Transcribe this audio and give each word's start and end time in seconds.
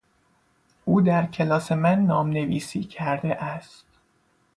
او 0.85 1.01
در 1.01 1.25
کلاس 1.25 1.71
من 1.71 1.99
نامنویسی 1.99 2.83
کرده 2.83 3.35
است. 3.43 3.85